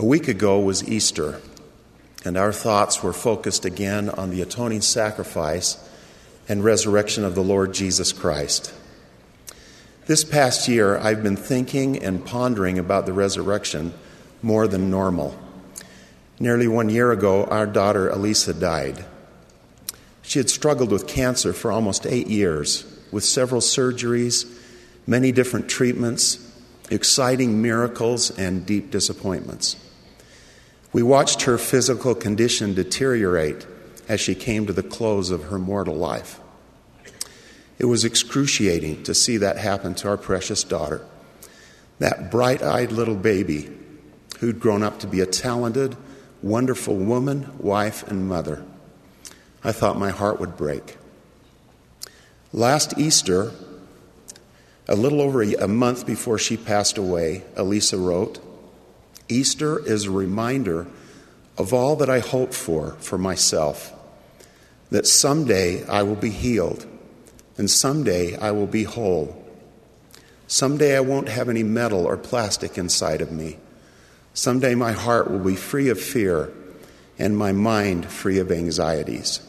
A 0.00 0.04
week 0.06 0.28
ago 0.28 0.58
was 0.58 0.88
Easter, 0.88 1.42
and 2.24 2.38
our 2.38 2.54
thoughts 2.54 3.02
were 3.02 3.12
focused 3.12 3.66
again 3.66 4.08
on 4.08 4.30
the 4.30 4.40
atoning 4.40 4.80
sacrifice 4.80 5.76
and 6.48 6.64
resurrection 6.64 7.22
of 7.22 7.34
the 7.34 7.42
Lord 7.42 7.74
Jesus 7.74 8.10
Christ. 8.10 8.72
This 10.06 10.24
past 10.24 10.68
year, 10.68 10.96
I've 10.96 11.22
been 11.22 11.36
thinking 11.36 12.02
and 12.02 12.24
pondering 12.24 12.78
about 12.78 13.04
the 13.04 13.12
resurrection 13.12 13.92
more 14.40 14.66
than 14.66 14.88
normal. 14.88 15.38
Nearly 16.38 16.66
one 16.66 16.88
year 16.88 17.12
ago, 17.12 17.44
our 17.44 17.66
daughter 17.66 18.08
Alisa 18.08 18.58
died. 18.58 19.04
She 20.22 20.38
had 20.38 20.48
struggled 20.48 20.92
with 20.92 21.08
cancer 21.08 21.52
for 21.52 21.70
almost 21.70 22.06
eight 22.06 22.28
years, 22.28 22.86
with 23.12 23.22
several 23.22 23.60
surgeries, 23.60 24.50
many 25.06 25.30
different 25.30 25.68
treatments, 25.68 26.38
exciting 26.90 27.60
miracles, 27.60 28.30
and 28.38 28.64
deep 28.64 28.90
disappointments. 28.90 29.76
We 30.92 31.02
watched 31.02 31.42
her 31.42 31.56
physical 31.56 32.14
condition 32.14 32.74
deteriorate 32.74 33.66
as 34.08 34.20
she 34.20 34.34
came 34.34 34.66
to 34.66 34.72
the 34.72 34.82
close 34.82 35.30
of 35.30 35.44
her 35.44 35.58
mortal 35.58 35.94
life. 35.94 36.40
It 37.78 37.86
was 37.86 38.04
excruciating 38.04 39.04
to 39.04 39.14
see 39.14 39.36
that 39.36 39.56
happen 39.56 39.94
to 39.96 40.08
our 40.08 40.16
precious 40.16 40.64
daughter, 40.64 41.06
that 41.98 42.30
bright 42.30 42.62
eyed 42.62 42.92
little 42.92 43.14
baby 43.14 43.70
who'd 44.40 44.58
grown 44.58 44.82
up 44.82 44.98
to 45.00 45.06
be 45.06 45.20
a 45.20 45.26
talented, 45.26 45.96
wonderful 46.42 46.96
woman, 46.96 47.50
wife, 47.58 48.06
and 48.08 48.28
mother. 48.28 48.64
I 49.62 49.72
thought 49.72 49.98
my 49.98 50.10
heart 50.10 50.40
would 50.40 50.56
break. 50.56 50.96
Last 52.52 52.98
Easter, 52.98 53.52
a 54.88 54.96
little 54.96 55.20
over 55.20 55.42
a 55.42 55.68
month 55.68 56.04
before 56.04 56.38
she 56.38 56.56
passed 56.56 56.98
away, 56.98 57.44
Alisa 57.54 58.02
wrote, 58.02 58.40
Easter 59.30 59.78
is 59.86 60.04
a 60.04 60.10
reminder 60.10 60.86
of 61.56 61.72
all 61.72 61.96
that 61.96 62.10
I 62.10 62.20
hope 62.20 62.52
for 62.52 62.96
for 63.00 63.18
myself, 63.18 63.92
that 64.90 65.06
someday 65.06 65.86
I 65.86 66.02
will 66.02 66.16
be 66.16 66.30
healed, 66.30 66.86
and 67.56 67.70
someday 67.70 68.36
I 68.36 68.50
will 68.50 68.66
be 68.66 68.84
whole. 68.84 69.36
Someday 70.46 70.96
I 70.96 71.00
won't 71.00 71.28
have 71.28 71.48
any 71.48 71.62
metal 71.62 72.06
or 72.06 72.16
plastic 72.16 72.76
inside 72.76 73.20
of 73.20 73.30
me. 73.30 73.58
Someday 74.34 74.74
my 74.74 74.92
heart 74.92 75.30
will 75.30 75.38
be 75.38 75.56
free 75.56 75.88
of 75.88 76.00
fear 76.00 76.52
and 77.18 77.36
my 77.36 77.52
mind 77.52 78.06
free 78.06 78.38
of 78.38 78.50
anxieties. 78.50 79.40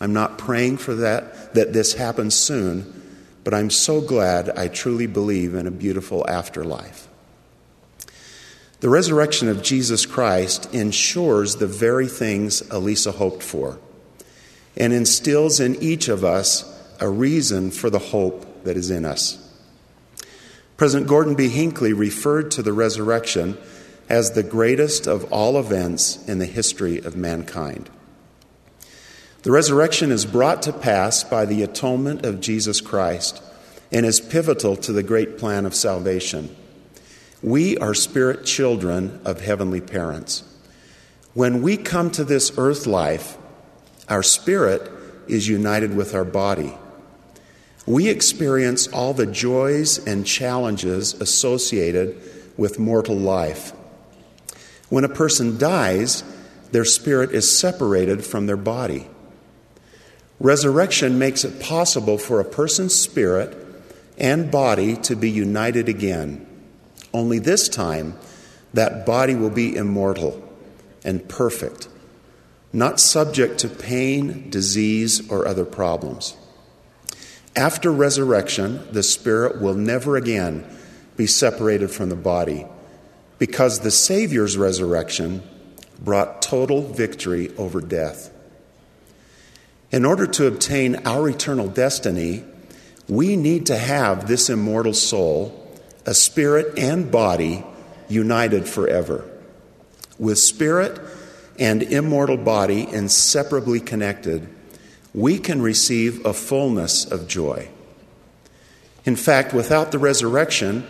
I'm 0.00 0.12
not 0.12 0.38
praying 0.38 0.76
for 0.78 0.94
that, 0.96 1.54
that 1.54 1.72
this 1.72 1.94
happens 1.94 2.34
soon, 2.34 3.02
but 3.44 3.54
I'm 3.54 3.70
so 3.70 4.00
glad 4.00 4.50
I 4.50 4.68
truly 4.68 5.06
believe 5.06 5.54
in 5.54 5.66
a 5.66 5.70
beautiful 5.70 6.28
afterlife. 6.28 7.08
The 8.82 8.88
resurrection 8.88 9.48
of 9.48 9.62
Jesus 9.62 10.06
Christ 10.06 10.74
ensures 10.74 11.54
the 11.54 11.68
very 11.68 12.08
things 12.08 12.62
Alisa 12.62 13.14
hoped 13.14 13.40
for 13.40 13.78
and 14.76 14.92
instills 14.92 15.60
in 15.60 15.80
each 15.80 16.08
of 16.08 16.24
us 16.24 16.68
a 16.98 17.08
reason 17.08 17.70
for 17.70 17.90
the 17.90 18.00
hope 18.00 18.64
that 18.64 18.76
is 18.76 18.90
in 18.90 19.04
us. 19.04 19.38
President 20.76 21.08
Gordon 21.08 21.36
B. 21.36 21.48
Hinckley 21.48 21.92
referred 21.92 22.50
to 22.50 22.62
the 22.64 22.72
resurrection 22.72 23.56
as 24.08 24.32
the 24.32 24.42
greatest 24.42 25.06
of 25.06 25.32
all 25.32 25.60
events 25.60 26.18
in 26.26 26.40
the 26.40 26.46
history 26.46 26.98
of 26.98 27.14
mankind. 27.14 27.88
The 29.44 29.52
resurrection 29.52 30.10
is 30.10 30.26
brought 30.26 30.60
to 30.62 30.72
pass 30.72 31.22
by 31.22 31.44
the 31.44 31.62
atonement 31.62 32.26
of 32.26 32.40
Jesus 32.40 32.80
Christ 32.80 33.40
and 33.92 34.04
is 34.04 34.18
pivotal 34.18 34.74
to 34.78 34.92
the 34.92 35.04
great 35.04 35.38
plan 35.38 35.66
of 35.66 35.74
salvation. 35.76 36.56
We 37.42 37.76
are 37.78 37.92
spirit 37.92 38.44
children 38.44 39.20
of 39.24 39.40
heavenly 39.40 39.80
parents. 39.80 40.44
When 41.34 41.60
we 41.60 41.76
come 41.76 42.10
to 42.12 42.22
this 42.22 42.52
earth 42.56 42.86
life, 42.86 43.36
our 44.08 44.22
spirit 44.22 44.88
is 45.26 45.48
united 45.48 45.96
with 45.96 46.14
our 46.14 46.24
body. 46.24 46.72
We 47.84 48.08
experience 48.08 48.86
all 48.86 49.12
the 49.12 49.26
joys 49.26 49.98
and 50.06 50.24
challenges 50.24 51.14
associated 51.14 52.20
with 52.56 52.78
mortal 52.78 53.16
life. 53.16 53.72
When 54.88 55.02
a 55.02 55.08
person 55.08 55.58
dies, 55.58 56.22
their 56.70 56.84
spirit 56.84 57.32
is 57.32 57.58
separated 57.58 58.24
from 58.24 58.46
their 58.46 58.56
body. 58.56 59.08
Resurrection 60.38 61.18
makes 61.18 61.44
it 61.44 61.60
possible 61.60 62.18
for 62.18 62.38
a 62.38 62.44
person's 62.44 62.94
spirit 62.94 63.56
and 64.16 64.50
body 64.50 64.94
to 64.96 65.16
be 65.16 65.30
united 65.30 65.88
again. 65.88 66.46
Only 67.12 67.38
this 67.38 67.68
time, 67.68 68.18
that 68.72 69.04
body 69.04 69.34
will 69.34 69.50
be 69.50 69.76
immortal 69.76 70.42
and 71.04 71.28
perfect, 71.28 71.88
not 72.72 73.00
subject 73.00 73.58
to 73.58 73.68
pain, 73.68 74.48
disease, 74.50 75.30
or 75.30 75.46
other 75.46 75.64
problems. 75.64 76.36
After 77.54 77.92
resurrection, 77.92 78.86
the 78.92 79.02
spirit 79.02 79.60
will 79.60 79.74
never 79.74 80.16
again 80.16 80.64
be 81.16 81.26
separated 81.26 81.90
from 81.90 82.08
the 82.08 82.16
body 82.16 82.66
because 83.38 83.80
the 83.80 83.90
Savior's 83.90 84.56
resurrection 84.56 85.42
brought 86.00 86.40
total 86.40 86.82
victory 86.82 87.54
over 87.56 87.80
death. 87.80 88.30
In 89.90 90.06
order 90.06 90.26
to 90.26 90.46
obtain 90.46 91.06
our 91.06 91.28
eternal 91.28 91.68
destiny, 91.68 92.44
we 93.08 93.36
need 93.36 93.66
to 93.66 93.76
have 93.76 94.26
this 94.26 94.48
immortal 94.48 94.94
soul, 94.94 95.61
a 96.06 96.14
spirit 96.14 96.78
and 96.78 97.10
body, 97.10 97.64
united 98.08 98.68
forever. 98.68 99.28
With 100.18 100.38
spirit 100.38 101.00
and 101.58 101.82
immortal 101.82 102.36
body 102.36 102.88
inseparably 102.88 103.80
connected, 103.80 104.48
we 105.14 105.38
can 105.38 105.62
receive 105.62 106.24
a 106.24 106.32
fullness 106.32 107.04
of 107.04 107.28
joy. 107.28 107.68
In 109.04 109.16
fact, 109.16 109.52
without 109.52 109.92
the 109.92 109.98
resurrection, 109.98 110.86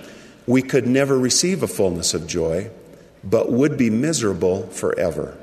we 0.47 0.63
could 0.63 0.87
never 0.87 1.19
receive 1.19 1.63
a 1.63 1.69
fullness 1.69 2.15
of 2.15 2.27
joy, 2.27 2.71
but 3.25 3.51
would 3.51 3.77
be 3.77 3.91
miserable 3.91 4.67
forever. 4.69 5.37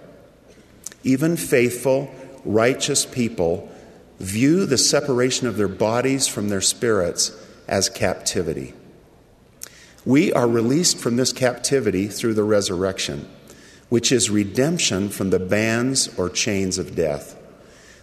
Even 1.04 1.38
faithful, 1.38 2.14
righteous 2.46 3.06
people 3.06 3.70
view 4.20 4.66
the 4.66 4.78
separation 4.78 5.48
of 5.48 5.58
their 5.58 5.70
bodies 5.70 6.28
from 6.28 6.50
their 6.50 6.62
spirits 6.62 7.32
as 7.68 7.90
captivity. 7.90 8.74
We 10.10 10.34
are 10.34 10.48
released 10.48 10.98
from 10.98 11.18
this 11.18 11.32
captivity 11.32 12.08
through 12.08 12.34
the 12.34 12.44
resurrection, 12.44 13.30
which 13.90 14.12
is 14.12 14.32
redemption 14.32 15.10
from 15.10 15.30
the 15.30 15.38
bands 15.38 16.10
or 16.18 16.32
chains 16.32 16.80
of 16.80 16.96
death. 16.96 17.38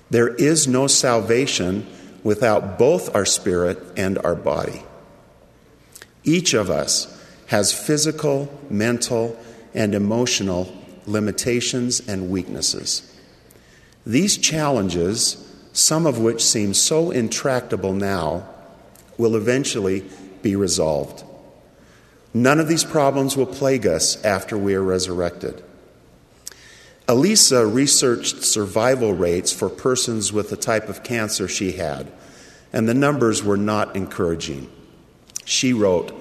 There 0.09 0.28
is 0.28 0.69
no 0.69 0.87
salvation 0.87 1.84
without 2.22 2.78
both 2.78 3.12
our 3.12 3.27
spirit 3.27 3.83
and 3.97 4.19
our 4.19 4.37
body. 4.37 4.84
Each 6.22 6.55
of 6.55 6.71
us 6.71 7.12
has 7.49 7.75
physical, 7.75 8.56
mental, 8.71 9.37
and 9.75 9.93
emotional 9.93 10.72
limitations 11.06 11.99
and 12.06 12.31
weaknesses. 12.31 13.12
These 14.06 14.39
challenges, 14.39 15.45
some 15.72 16.06
of 16.06 16.21
which 16.21 16.45
seem 16.45 16.72
so 16.72 17.11
intractable 17.11 17.95
now, 17.95 18.49
will 19.19 19.34
eventually 19.34 20.05
be 20.43 20.55
resolved. 20.55 21.25
None 22.36 22.60
of 22.60 22.69
these 22.69 22.84
problems 22.84 23.34
will 23.34 23.47
plague 23.47 23.86
us 23.86 24.22
after 24.22 24.58
we 24.58 24.74
are 24.74 24.82
resurrected. 24.82 25.64
Alisa 27.08 27.64
researched 27.72 28.44
survival 28.44 29.14
rates 29.14 29.50
for 29.50 29.70
persons 29.70 30.34
with 30.34 30.50
the 30.50 30.56
type 30.58 30.91
of 30.91 31.02
cancer 31.02 31.48
she 31.48 31.72
had, 31.72 32.12
and 32.74 32.86
the 32.86 32.92
numbers 32.92 33.42
were 33.42 33.56
not 33.56 33.97
encouraging. 33.97 34.70
She 35.47 35.72
wrote, 35.72 36.12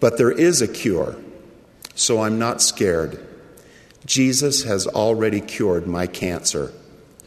But 0.00 0.18
there 0.18 0.30
is 0.30 0.60
a 0.60 0.68
cure, 0.68 1.16
so 1.94 2.20
I'm 2.20 2.38
not 2.38 2.60
scared. 2.60 3.26
Jesus 4.04 4.64
has 4.64 4.86
already 4.86 5.40
cured 5.40 5.86
my 5.86 6.06
cancer 6.06 6.74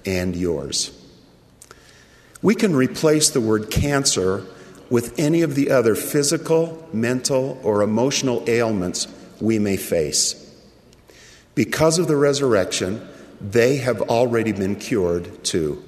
and 0.06 0.36
yours. 0.36 0.92
We 2.44 2.54
can 2.54 2.76
replace 2.76 3.32
the 3.32 3.42
word 3.42 3.72
cancer 3.72 4.46
with 4.90 5.18
any 5.20 5.42
of 5.42 5.56
the 5.56 5.70
other 5.70 5.96
physical, 5.96 6.88
mental, 6.94 7.60
or 7.64 7.82
emotional 7.82 8.44
ailments 8.48 9.08
we 9.42 9.60
may 9.60 9.78
face. 9.78 10.44
Because 11.56 11.98
of 12.00 12.08
the 12.08 12.16
resurrection, 12.16 13.06
they 13.42 13.78
have 13.78 14.02
already 14.04 14.52
been 14.52 14.76
cured 14.76 15.44
too. 15.44 15.84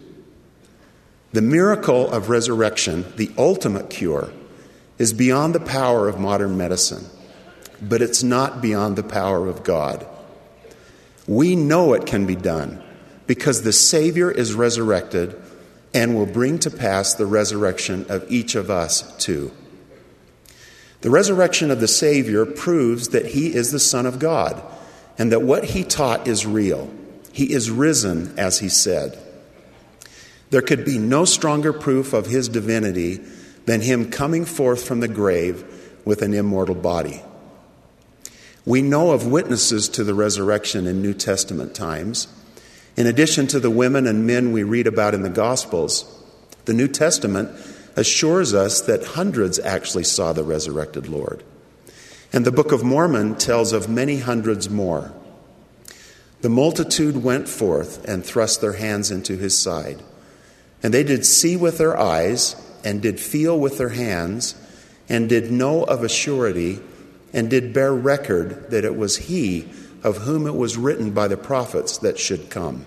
The 1.31 1.41
miracle 1.41 2.09
of 2.11 2.29
resurrection, 2.29 3.05
the 3.15 3.31
ultimate 3.37 3.89
cure, 3.89 4.31
is 4.97 5.13
beyond 5.13 5.55
the 5.55 5.59
power 5.59 6.07
of 6.07 6.19
modern 6.19 6.57
medicine, 6.57 7.05
but 7.81 8.01
it's 8.01 8.23
not 8.23 8.61
beyond 8.61 8.95
the 8.95 9.03
power 9.03 9.47
of 9.47 9.63
God. 9.63 10.05
We 11.27 11.55
know 11.55 11.93
it 11.93 12.05
can 12.05 12.25
be 12.25 12.35
done 12.35 12.83
because 13.27 13.61
the 13.61 13.71
Savior 13.71 14.31
is 14.31 14.55
resurrected 14.55 15.39
and 15.93 16.15
will 16.15 16.25
bring 16.25 16.59
to 16.59 16.71
pass 16.71 17.13
the 17.13 17.25
resurrection 17.25 18.05
of 18.09 18.29
each 18.31 18.55
of 18.55 18.69
us 18.69 19.15
too. 19.17 19.51
The 21.01 21.09
resurrection 21.09 21.71
of 21.71 21.79
the 21.79 21.87
Savior 21.87 22.45
proves 22.45 23.09
that 23.09 23.27
he 23.27 23.53
is 23.53 23.71
the 23.71 23.79
Son 23.79 24.05
of 24.05 24.19
God 24.19 24.61
and 25.17 25.31
that 25.31 25.41
what 25.41 25.65
he 25.65 25.83
taught 25.83 26.27
is 26.27 26.45
real. 26.45 26.89
He 27.31 27.53
is 27.53 27.71
risen, 27.71 28.37
as 28.37 28.59
he 28.59 28.69
said. 28.69 29.17
There 30.49 30.61
could 30.61 30.83
be 30.83 30.97
no 30.97 31.25
stronger 31.25 31.71
proof 31.71 32.13
of 32.13 32.25
his 32.25 32.49
divinity 32.49 33.21
than 33.65 33.81
him 33.81 34.09
coming 34.09 34.45
forth 34.45 34.83
from 34.83 34.99
the 34.99 35.07
grave 35.07 35.63
with 36.05 36.21
an 36.21 36.33
immortal 36.33 36.75
body. 36.75 37.21
We 38.65 38.81
know 38.81 39.11
of 39.11 39.27
witnesses 39.27 39.89
to 39.89 40.03
the 40.03 40.13
resurrection 40.13 40.87
in 40.87 41.01
New 41.01 41.13
Testament 41.13 41.75
times. 41.75 42.27
In 42.99 43.07
addition 43.07 43.47
to 43.47 43.61
the 43.61 43.69
women 43.71 44.05
and 44.05 44.27
men 44.27 44.51
we 44.51 44.63
read 44.63 44.85
about 44.85 45.13
in 45.13 45.21
the 45.21 45.29
Gospels, 45.29 46.03
the 46.65 46.73
New 46.73 46.89
Testament 46.89 47.49
assures 47.95 48.53
us 48.53 48.81
that 48.81 49.05
hundreds 49.15 49.57
actually 49.57 50.03
saw 50.03 50.33
the 50.33 50.43
resurrected 50.43 51.07
Lord. 51.07 51.41
And 52.33 52.43
the 52.43 52.51
Book 52.51 52.73
of 52.73 52.83
Mormon 52.83 53.35
tells 53.35 53.71
of 53.71 53.87
many 53.87 54.19
hundreds 54.19 54.69
more. 54.69 55.13
The 56.41 56.49
multitude 56.49 57.23
went 57.23 57.47
forth 57.47 58.05
and 58.05 58.25
thrust 58.25 58.59
their 58.59 58.73
hands 58.73 59.11
into 59.11 59.37
his 59.37 59.57
side. 59.57 60.03
And 60.83 60.93
they 60.93 61.05
did 61.05 61.25
see 61.25 61.55
with 61.55 61.77
their 61.77 61.97
eyes, 61.97 62.57
and 62.83 63.01
did 63.01 63.17
feel 63.17 63.57
with 63.57 63.77
their 63.77 63.89
hands, 63.89 64.55
and 65.07 65.29
did 65.29 65.53
know 65.53 65.85
of 65.85 66.03
a 66.03 66.09
surety, 66.09 66.81
and 67.31 67.49
did 67.49 67.71
bear 67.71 67.93
record 67.93 68.71
that 68.71 68.83
it 68.83 68.97
was 68.97 69.15
he 69.15 69.69
of 70.03 70.17
whom 70.17 70.47
it 70.47 70.55
was 70.55 70.77
written 70.77 71.11
by 71.11 71.27
the 71.27 71.37
prophets 71.37 71.97
that 71.99 72.19
should 72.19 72.49
come. 72.49 72.85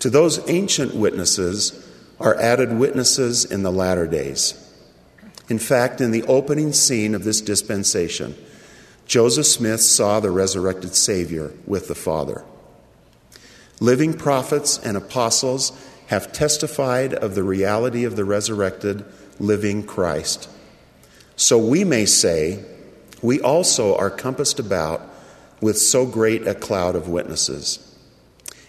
To 0.00 0.10
those 0.10 0.48
ancient 0.48 0.94
witnesses 0.94 1.86
are 2.20 2.36
added 2.36 2.78
witnesses 2.78 3.44
in 3.44 3.62
the 3.62 3.72
latter 3.72 4.06
days. 4.06 4.62
In 5.48 5.58
fact, 5.58 6.00
in 6.00 6.10
the 6.10 6.24
opening 6.24 6.72
scene 6.72 7.14
of 7.14 7.24
this 7.24 7.40
dispensation, 7.40 8.34
Joseph 9.06 9.46
Smith 9.46 9.80
saw 9.80 10.18
the 10.18 10.30
resurrected 10.30 10.94
Savior 10.94 11.52
with 11.66 11.88
the 11.88 11.94
Father. 11.94 12.44
Living 13.78 14.14
prophets 14.14 14.78
and 14.78 14.96
apostles 14.96 15.72
have 16.08 16.32
testified 16.32 17.14
of 17.14 17.34
the 17.34 17.42
reality 17.42 18.04
of 18.04 18.16
the 18.16 18.24
resurrected, 18.24 19.04
living 19.38 19.84
Christ. 19.84 20.48
So 21.36 21.58
we 21.58 21.84
may 21.84 22.06
say, 22.06 22.64
we 23.22 23.40
also 23.40 23.96
are 23.96 24.10
compassed 24.10 24.58
about 24.58 25.02
with 25.60 25.78
so 25.78 26.06
great 26.06 26.46
a 26.46 26.54
cloud 26.54 26.96
of 26.96 27.08
witnesses. 27.08 27.82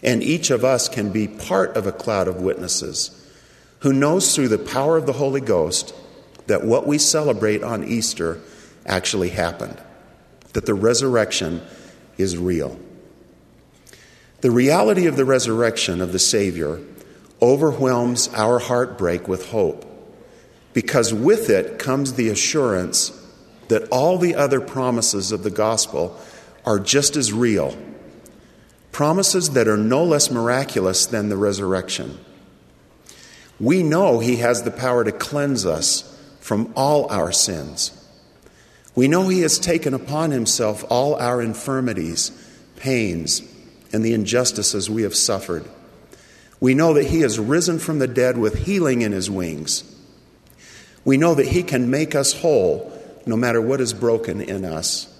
And 0.04 0.24
each 0.24 0.52
of 0.52 0.64
us 0.64 0.88
can 0.88 1.12
be 1.12 1.28
part 1.28 1.76
of 1.76 1.88
a 1.88 1.92
cloud 1.92 2.28
of 2.28 2.42
witnesses 2.42 3.14
who 3.80 3.94
knows 3.94 4.34
through 4.34 4.48
the 4.48 4.58
power 4.58 4.98
of 4.98 5.06
the 5.06 5.14
Holy 5.14 5.42
Ghost 5.42 5.94
that 6.48 6.64
what 6.64 6.88
we 6.88 6.98
celebrate 6.98 7.64
on 7.64 7.84
Easter 7.84 8.40
actually 8.86 9.30
happened, 9.30 9.78
that 10.54 10.66
the 10.66 10.74
resurrection 10.74 11.62
is 12.18 12.38
real. 12.38 12.80
The 14.42 14.52
reality 14.52 15.08
of 15.08 15.18
the 15.18 15.26
resurrection 15.26 16.02
of 16.02 16.12
the 16.12 16.20
Savior 16.20 16.80
overwhelms 17.42 18.30
our 18.34 18.60
heartbreak 18.60 19.28
with 19.28 19.50
hope 19.50 19.86
because 20.74 21.14
with 21.14 21.50
it 21.50 21.80
comes 21.80 22.14
the 22.14 22.30
assurance 22.30 23.12
that 23.68 23.88
all 23.90 24.18
the 24.18 24.36
other 24.36 24.62
promises 24.62 25.32
of 25.32 25.44
the 25.44 25.50
gospel 25.50 26.20
are 26.68 26.80
just 26.80 27.16
as 27.16 27.32
real. 27.32 27.78
Promises 28.92 29.52
that 29.52 29.70
are 29.70 29.78
no 29.78 30.04
less 30.04 30.30
miraculous 30.30 31.06
than 31.06 31.30
the 31.30 31.38
resurrection. 31.38 32.20
We 33.58 33.84
know 33.84 34.20
He 34.20 34.36
has 34.38 34.64
the 34.64 34.72
power 34.72 35.06
to 35.06 35.14
cleanse 35.14 35.66
us 35.66 36.04
from 36.42 36.74
all 36.76 37.10
our 37.10 37.32
sins. 37.32 37.94
We 38.96 39.08
know 39.08 39.30
He 39.30 39.42
has 39.42 39.60
taken 39.60 39.94
upon 39.94 40.32
Himself 40.32 40.84
all 40.90 41.16
our 41.16 41.42
infirmities, 41.42 42.32
pains, 42.76 43.42
and 43.94 44.04
the 44.04 44.14
injustices 44.14 44.90
we 44.90 45.04
have 45.04 45.16
suffered. 45.16 45.66
We 46.60 46.74
know 46.74 46.94
that 46.96 47.08
He 47.08 47.22
has 47.22 47.40
risen 47.40 47.80
from 47.80 48.00
the 48.00 48.10
dead 48.10 48.38
with 48.38 48.66
healing 48.66 49.04
in 49.04 49.14
His 49.14 49.32
wings. 49.32 49.86
We 51.06 51.16
know 51.16 51.34
that 51.34 51.48
He 51.48 51.64
can 51.64 51.90
make 51.90 52.14
us 52.14 52.34
whole 52.34 52.92
no 53.26 53.38
matter 53.38 53.62
what 53.62 53.80
is 53.80 53.94
broken 53.94 54.42
in 54.42 54.66
us. 54.66 55.14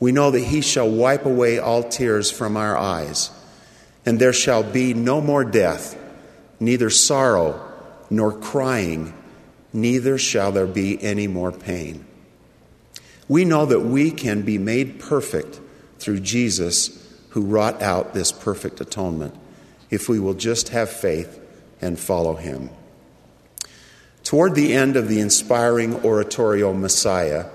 We 0.00 0.12
know 0.12 0.30
that 0.30 0.44
He 0.44 0.60
shall 0.60 0.88
wipe 0.88 1.24
away 1.24 1.58
all 1.58 1.82
tears 1.82 2.30
from 2.30 2.56
our 2.56 2.76
eyes, 2.76 3.30
and 4.06 4.20
there 4.20 4.32
shall 4.32 4.62
be 4.62 4.94
no 4.94 5.20
more 5.20 5.44
death 5.44 5.96
neither 6.60 6.90
sorrow 6.90 7.64
nor 8.10 8.32
crying, 8.32 9.14
neither 9.72 10.18
shall 10.18 10.52
there 10.52 10.66
be 10.66 11.02
any 11.02 11.26
more 11.26 11.52
pain. 11.52 12.04
We 13.28 13.44
know 13.44 13.66
that 13.66 13.80
we 13.80 14.10
can 14.10 14.42
be 14.42 14.58
made 14.58 14.98
perfect 14.98 15.60
through 15.98 16.20
Jesus, 16.20 17.04
who 17.30 17.42
wrought 17.42 17.82
out 17.82 18.14
this 18.14 18.32
perfect 18.32 18.80
atonement, 18.80 19.34
if 19.90 20.08
we 20.08 20.18
will 20.18 20.34
just 20.34 20.70
have 20.70 20.88
faith 20.88 21.38
and 21.80 21.98
follow 21.98 22.34
him. 22.34 22.70
Toward 24.24 24.54
the 24.54 24.72
end 24.72 24.96
of 24.96 25.08
the 25.08 25.20
inspiring 25.20 25.96
oratorio 26.04 26.72
Messiah, 26.72 27.46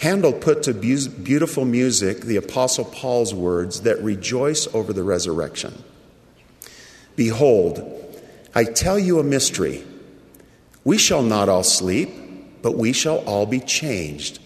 Handel 0.00 0.32
put 0.32 0.62
to 0.64 0.74
beautiful 0.74 1.64
music 1.64 2.22
the 2.22 2.36
Apostle 2.36 2.84
Paul's 2.84 3.34
words 3.34 3.82
that 3.82 4.02
rejoice 4.02 4.66
over 4.74 4.92
the 4.92 5.02
resurrection. 5.02 5.82
Behold, 7.16 7.80
I 8.54 8.64
tell 8.64 8.98
you 8.98 9.18
a 9.18 9.24
mystery. 9.24 9.84
We 10.84 10.98
shall 10.98 11.22
not 11.22 11.48
all 11.48 11.62
sleep, 11.62 12.10
but 12.60 12.76
we 12.76 12.92
shall 12.92 13.18
all 13.18 13.46
be 13.46 13.60
changed. 13.60 14.40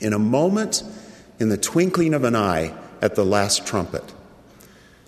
In 0.00 0.12
a 0.12 0.18
moment, 0.18 0.82
in 1.38 1.48
the 1.48 1.56
twinkling 1.56 2.14
of 2.14 2.24
an 2.24 2.36
eye, 2.36 2.74
at 3.00 3.14
the 3.14 3.24
last 3.24 3.66
trumpet. 3.66 4.04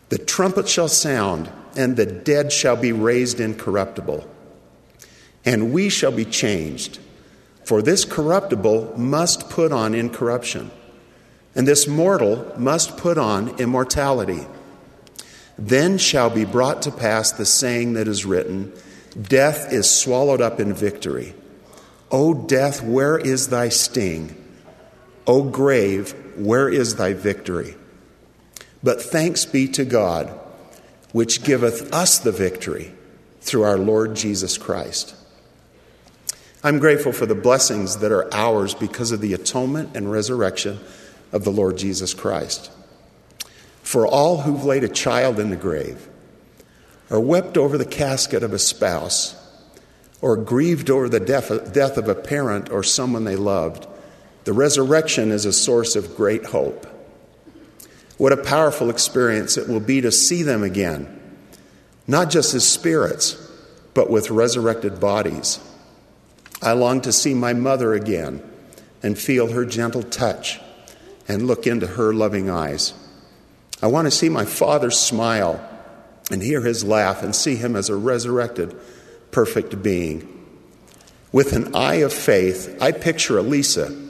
The 0.09 0.19
trumpet 0.19 0.69
shall 0.69 0.89
sound, 0.89 1.51
and 1.77 1.97
the 1.97 2.07
dead 2.07 2.53
shall 2.53 2.77
be 2.77 2.93
raised 2.93 3.41
incorruptible. 3.41 4.29
And 5.45 5.73
we 5.73 5.89
shall 5.89 6.13
be 6.13 6.25
changed. 6.25 6.99
For 7.70 7.82
this 7.82 8.05
corruptible 8.05 8.99
must 8.99 9.49
put 9.49 9.70
on 9.70 9.94
incorruption, 9.94 10.72
and 11.55 11.69
this 11.69 11.87
mortal 11.87 12.52
must 12.58 12.96
put 12.96 13.17
on 13.17 13.61
immortality. 13.61 14.44
Then 15.56 15.96
shall 15.96 16.31
be 16.31 16.44
brought 16.44 16.82
to 16.82 16.90
pass 16.90 17.31
the 17.31 17.46
saying 17.46 17.93
that 17.93 18.08
is 18.08 18.26
written 18.26 18.72
Death 19.22 19.72
is 19.72 19.88
swallowed 19.88 20.40
up 20.40 20.58
in 20.58 20.75
victory. 20.75 21.32
O 22.11 22.34
death, 22.34 22.82
where 22.82 23.17
is 23.17 23.50
thy 23.50 23.69
sting? 23.69 24.34
O 25.28 25.44
grave, 25.44 26.12
where 26.37 26.69
is 26.69 26.96
thy 26.96 27.12
victory? 27.12 27.76
But 28.82 29.00
thanks 29.00 29.44
be 29.44 29.69
to 29.69 29.84
God, 29.84 30.27
which 31.12 31.44
giveth 31.44 31.94
us 31.94 32.19
the 32.19 32.32
victory 32.32 32.93
through 33.41 33.62
our 33.62 33.79
Lord 33.79 34.17
Jesus 34.17 34.58
Christ. 34.58 35.15
I'm 36.62 36.79
grateful 36.79 37.12
for 37.12 37.26
the 37.26 37.34
blessings 37.34 37.98
that 37.98 38.12
are 38.12 38.32
ours 38.34 38.74
because 38.74 39.12
of 39.12 39.20
the 39.20 39.32
atonement 39.32 39.96
and 39.96 40.10
resurrection 40.10 40.79
of 41.32 41.44
the 41.44 41.50
Lord 41.50 41.79
Jesus 41.79 42.12
Christ 42.14 42.70
for 43.90 44.06
all 44.06 44.43
who've 44.43 44.64
laid 44.64 44.84
a 44.84 44.88
child 44.88 45.40
in 45.40 45.50
the 45.50 45.56
grave, 45.56 46.08
or 47.10 47.19
wept 47.19 47.56
over 47.56 47.76
the 47.76 47.84
casket 47.84 48.43
of 48.44 48.52
a 48.52 48.58
spouse, 48.58 49.34
or 50.20 50.36
grieved 50.36 50.90
over 50.90 51.08
the 51.08 51.19
death 51.19 51.96
of 51.96 52.08
a 52.08 52.14
parent 52.14 52.70
or 52.70 52.84
someone 52.84 53.24
they 53.24 53.34
loved, 53.34 53.88
the 54.44 54.52
resurrection 54.52 55.32
is 55.32 55.44
a 55.44 55.52
source 55.52 55.96
of 55.96 56.17
great 56.17 56.44
hope. 56.44 56.86
What 58.17 58.32
a 58.32 58.44
powerful 58.44 58.90
experience 58.90 59.56
it 59.56 59.69
will 59.69 59.81
be 59.81 60.02
to 60.02 60.12
see 60.12 60.44
them 60.44 60.62
again, 60.62 61.19
not 62.06 62.31
just 62.31 62.55
as 62.55 62.69
spirits, 62.69 63.34
but 63.93 64.08
with 64.08 64.31
resurrected 64.31 65.00
bodies. 65.00 65.58
I 66.62 66.72
long 66.72 67.00
to 67.02 67.12
see 67.12 67.34
my 67.34 67.52
mother 67.55 67.94
again 67.94 68.43
and 69.02 69.19
feel 69.19 69.52
her 69.52 69.64
gentle 69.64 70.02
touch 70.02 70.60
and 71.26 71.46
look 71.46 71.67
into 71.67 71.86
her 71.86 72.12
loving 72.12 72.50
eyes. 72.50 72.93
I 73.82 73.86
want 73.86 74.06
to 74.06 74.10
see 74.10 74.29
my 74.29 74.44
father 74.44 74.90
smile 74.90 75.67
and 76.31 76.43
hear 76.43 76.60
his 76.60 76.84
laugh 76.84 77.22
and 77.22 77.34
see 77.34 77.56
him 77.56 77.76
as 77.76 77.88
a 77.88 77.96
resurrected, 77.96 78.79
perfect 79.31 79.82
being. 79.82 80.29
With 81.32 81.55
an 81.55 81.74
eye 81.74 81.96
of 81.96 82.12
faith, 82.12 82.76
I 82.81 82.93
picture 82.93 83.34
Alisa 83.34 84.08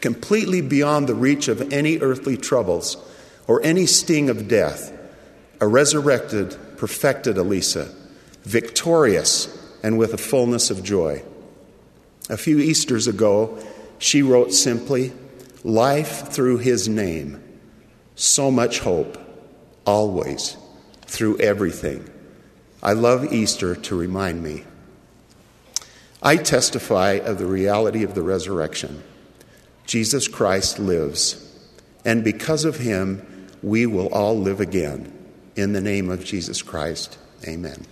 completely 0.00 0.62
beyond 0.62 1.06
the 1.06 1.14
reach 1.14 1.48
of 1.48 1.72
any 1.72 1.98
earthly 1.98 2.36
troubles 2.36 2.96
or 3.46 3.62
any 3.62 3.84
sting 3.84 4.30
of 4.30 4.48
death, 4.48 4.96
a 5.60 5.66
resurrected, 5.66 6.56
perfected 6.78 7.36
Alisa, 7.36 7.92
victorious 8.44 9.56
and 9.82 9.98
with 9.98 10.14
a 10.14 10.18
fullness 10.18 10.70
of 10.70 10.82
joy. 10.82 11.22
A 12.30 12.36
few 12.36 12.58
Easters 12.58 13.08
ago, 13.08 13.58
she 13.98 14.22
wrote 14.22 14.54
simply, 14.54 15.12
Life 15.62 16.28
through 16.28 16.58
his 16.58 16.88
name 16.88 17.42
so 18.14 18.50
much 18.50 18.80
hope, 18.80 19.18
always, 19.84 20.56
through 21.06 21.38
everything. 21.38 22.08
I 22.82 22.92
love 22.92 23.32
Easter 23.32 23.74
to 23.74 23.96
remind 23.96 24.42
me. 24.42 24.64
I 26.22 26.36
testify 26.36 27.12
of 27.12 27.38
the 27.38 27.46
reality 27.46 28.04
of 28.04 28.14
the 28.14 28.22
resurrection. 28.22 29.02
Jesus 29.86 30.28
Christ 30.28 30.78
lives, 30.78 31.46
And 32.04 32.22
because 32.22 32.64
of 32.64 32.78
him, 32.78 33.48
we 33.62 33.86
will 33.86 34.08
all 34.08 34.38
live 34.38 34.60
again. 34.60 35.12
In 35.56 35.72
the 35.72 35.80
name 35.80 36.10
of 36.10 36.24
Jesus 36.24 36.62
Christ, 36.62 37.18
amen. 37.46 37.86